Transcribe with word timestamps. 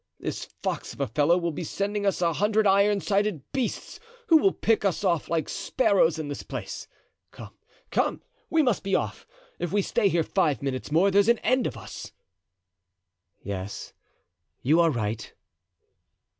This 0.19 0.45
fox 0.63 0.93
of 0.93 0.99
a 0.99 1.05
fellow 1.05 1.37
will 1.37 1.51
be 1.51 1.63
sending 1.63 2.07
us 2.07 2.23
a 2.23 2.33
hundred 2.33 2.65
iron 2.65 3.01
sided 3.01 3.43
beasts 3.51 3.99
who 4.29 4.37
will 4.37 4.51
pick 4.51 4.83
us 4.83 5.03
off 5.03 5.29
like 5.29 5.47
sparrows 5.47 6.17
in 6.17 6.27
this 6.27 6.41
place. 6.41 6.87
Come, 7.29 7.53
come, 7.91 8.23
we 8.49 8.63
must 8.63 8.81
be 8.81 8.95
off. 8.95 9.27
If 9.59 9.71
we 9.71 9.83
stay 9.83 10.07
here 10.09 10.23
five 10.23 10.63
minutes 10.63 10.91
more 10.91 11.11
there's 11.11 11.29
an 11.29 11.37
end 11.43 11.67
of 11.67 11.77
us." 11.77 12.13
"Yes, 13.43 13.93
you 14.63 14.79
are 14.79 14.89
right." 14.89 15.33